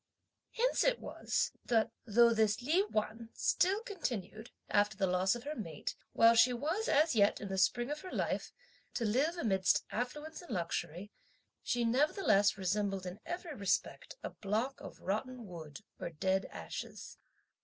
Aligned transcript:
Hence 0.53 0.83
it 0.83 0.99
was 0.99 1.51
that, 1.63 1.91
though 2.07 2.33
this 2.33 2.63
Li 2.63 2.83
Wan 2.89 3.29
still 3.33 3.83
continued, 3.83 4.49
after 4.67 4.97
the 4.97 5.05
loss 5.05 5.35
of 5.35 5.43
her 5.43 5.53
mate, 5.53 5.93
while 6.13 6.33
she 6.33 6.53
was 6.53 6.87
as 6.89 7.13
yet 7.13 7.39
in 7.39 7.49
the 7.49 7.57
spring 7.59 7.91
of 7.91 8.01
her 8.01 8.09
life, 8.11 8.51
to 8.95 9.05
live 9.05 9.37
amidst 9.37 9.85
affluence 9.91 10.41
and 10.41 10.49
luxury, 10.49 11.11
she 11.61 11.85
nevertheless 11.85 12.57
resembled 12.57 13.05
in 13.05 13.19
every 13.27 13.53
respect 13.53 14.15
a 14.23 14.31
block 14.31 14.81
of 14.81 15.01
rotten 15.01 15.45
wood 15.45 15.81
or 15.99 16.09
dead 16.09 16.45
ashes. 16.45 17.19